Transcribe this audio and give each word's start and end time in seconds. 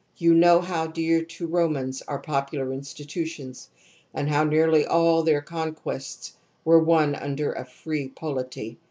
You 0.17 0.33
know 0.33 0.61
how 0.61 0.87
dear 0.87 1.23
to 1.23 1.45
the 1.45 1.51
Romans 1.53 2.01
are 2.07 2.17
popular 2.17 2.73
institutions, 2.73 3.69
and 4.15 4.27
how 4.29 4.43
nearly 4.43 4.83
all 4.83 5.21
their 5.21 5.41
conquests 5.43 6.35
were 6.65 6.79
won 6.83 7.13
under 7.13 7.53
a 7.53 7.65
free 7.65 8.07
polity. 8.07 8.79